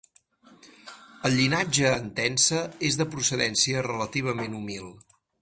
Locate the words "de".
3.03-3.07